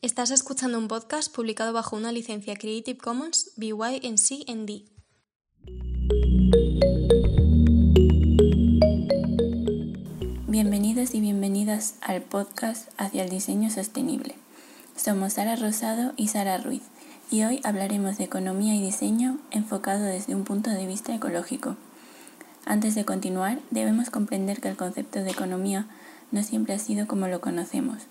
[0.00, 4.84] Estás escuchando un podcast publicado bajo una licencia Creative Commons BY-NC ND.
[10.46, 14.36] Bienvenidos y bienvenidas al podcast Hacia el Diseño Sostenible.
[14.94, 16.84] Somos Sara Rosado y Sara Ruiz
[17.32, 21.74] y hoy hablaremos de economía y diseño enfocado desde un punto de vista ecológico.
[22.64, 25.88] Antes de continuar, debemos comprender que el concepto de economía
[26.30, 28.04] no siempre ha sido como lo conocemos.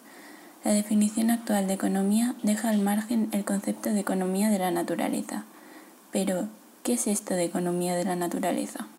[0.68, 5.46] La definición actual de economía deja al margen el concepto de economía de la naturaleza.
[6.12, 6.50] Pero,
[6.84, 8.90] ¿qué es esto de economía de la naturaleza?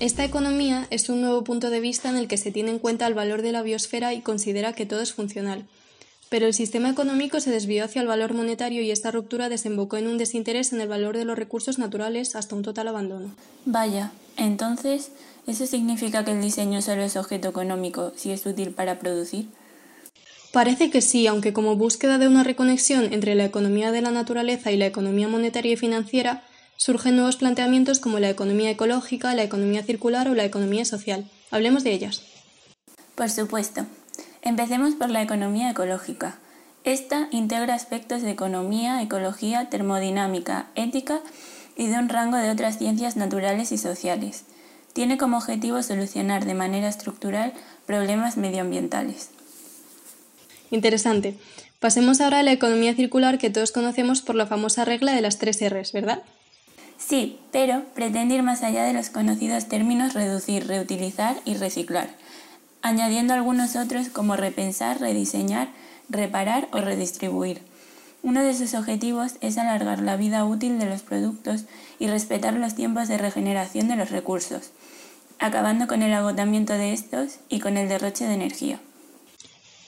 [0.00, 3.06] Esta economía es un nuevo punto de vista en el que se tiene en cuenta
[3.06, 5.64] el valor de la biosfera y considera que todo es funcional.
[6.28, 10.08] Pero el sistema económico se desvió hacia el valor monetario y esta ruptura desembocó en
[10.08, 13.30] un desinterés en el valor de los recursos naturales hasta un total abandono.
[13.64, 15.10] Vaya, entonces,
[15.46, 19.46] ¿eso significa que el diseño solo es objeto económico si es útil para producir?
[20.52, 24.72] Parece que sí, aunque como búsqueda de una reconexión entre la economía de la naturaleza
[24.72, 26.44] y la economía monetaria y financiera,
[26.76, 31.28] surgen nuevos planteamientos como la economía ecológica, la economía circular o la economía social.
[31.50, 32.22] Hablemos de ellas.
[33.14, 33.86] Por supuesto.
[34.46, 36.36] Empecemos por la economía ecológica.
[36.84, 41.18] Esta integra aspectos de economía, ecología, termodinámica, ética
[41.76, 44.44] y de un rango de otras ciencias naturales y sociales.
[44.92, 47.54] Tiene como objetivo solucionar de manera estructural
[47.86, 49.30] problemas medioambientales.
[50.70, 51.36] Interesante.
[51.80, 55.38] Pasemos ahora a la economía circular que todos conocemos por la famosa regla de las
[55.38, 56.22] tres Rs, ¿verdad?
[56.98, 62.10] Sí, pero pretende ir más allá de los conocidos términos reducir, reutilizar y reciclar
[62.86, 65.68] añadiendo algunos otros como repensar, rediseñar,
[66.08, 67.60] reparar o redistribuir.
[68.22, 71.64] Uno de sus objetivos es alargar la vida útil de los productos
[71.98, 74.70] y respetar los tiempos de regeneración de los recursos,
[75.38, 78.80] acabando con el agotamiento de estos y con el derroche de energía.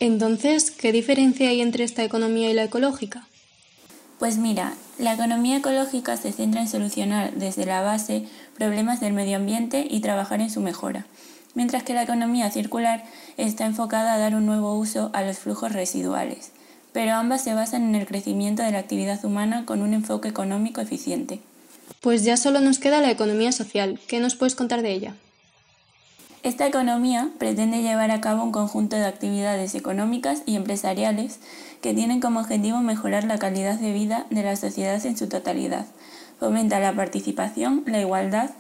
[0.01, 3.27] Entonces, ¿qué diferencia hay entre esta economía y la ecológica?
[4.19, 8.27] Pues mira, la economía ecológica se centra en solucionar desde la base
[8.57, 11.07] problemas del medio ambiente y trabajar en su mejora
[11.55, 13.05] mientras que la economía circular
[13.37, 16.53] está enfocada a dar un nuevo uso a los flujos residuales,
[16.93, 20.81] pero ambas se basan en el crecimiento de la actividad humana con un enfoque económico
[20.81, 21.41] eficiente.
[22.01, 23.99] Pues ya solo nos queda la economía social.
[24.07, 25.15] ¿Qué nos puedes contar de ella?
[26.45, 31.41] Esta economía pretende llevar a cabo un conjunto de actividades económicas y empresariales
[31.83, 35.87] que tienen como objetivo mejorar la calidad de vida de la sociedad en su totalidad,
[36.39, 38.51] fomenta la participación, la igualdad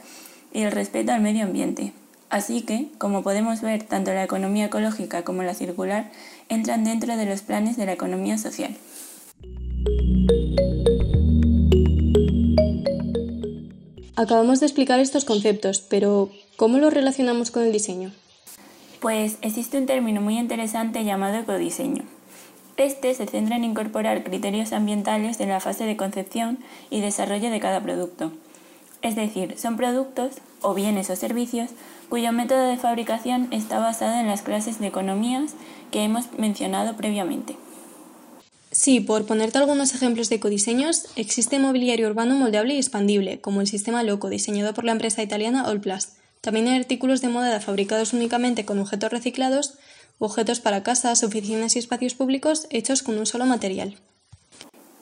[0.53, 1.93] y el respeto al medio ambiente,
[2.31, 6.11] Así que, como podemos ver, tanto la economía ecológica como la circular
[6.49, 8.77] entran dentro de los planes de la economía social.
[14.17, 18.12] Acabamos de explicar estos conceptos, pero ¿cómo los relacionamos con el diseño?
[19.00, 22.03] Pues existe un término muy interesante llamado ecodiseño.
[22.77, 26.59] Este se centra en incorporar criterios ambientales en la fase de concepción
[26.91, 28.33] y desarrollo de cada producto.
[29.03, 31.70] Es decir, son productos, o bienes o servicios,
[32.08, 35.54] cuyo método de fabricación está basado en las clases de economías
[35.91, 37.56] que hemos mencionado previamente.
[38.70, 43.66] Sí, por ponerte algunos ejemplos de ecodiseños, existe mobiliario urbano moldeable y expandible, como el
[43.66, 46.19] sistema Loco, diseñado por la empresa italiana Allplast.
[46.41, 49.75] También hay artículos de moda fabricados únicamente con objetos reciclados,
[50.19, 53.96] objetos para casas, oficinas y espacios públicos hechos con un solo material.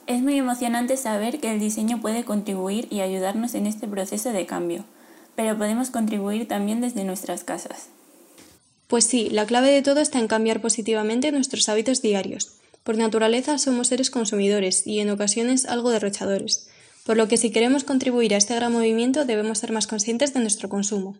[0.06, 4.46] Es muy emocionante saber que el diseño puede contribuir y ayudarnos en este proceso de
[4.46, 4.84] cambio
[5.36, 7.88] pero podemos contribuir también desde nuestras casas.
[8.88, 12.56] Pues sí, la clave de todo está en cambiar positivamente nuestros hábitos diarios.
[12.82, 16.68] Por naturaleza somos seres consumidores y en ocasiones algo derrochadores,
[17.04, 20.40] por lo que si queremos contribuir a este gran movimiento debemos ser más conscientes de
[20.40, 21.16] nuestro consumo.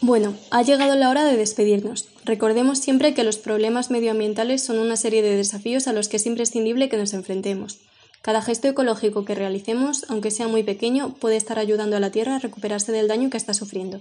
[0.00, 2.08] Bueno, ha llegado la hora de despedirnos.
[2.26, 6.26] Recordemos siempre que los problemas medioambientales son una serie de desafíos a los que es
[6.26, 7.80] imprescindible que nos enfrentemos.
[8.24, 12.36] Cada gesto ecológico que realicemos, aunque sea muy pequeño, puede estar ayudando a la Tierra
[12.36, 14.00] a recuperarse del daño que está sufriendo.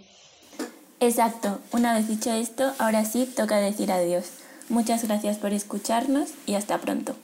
[1.02, 1.60] Exacto.
[1.74, 4.28] Una vez dicho esto, ahora sí toca decir adiós.
[4.70, 7.18] Muchas gracias por escucharnos y hasta pronto.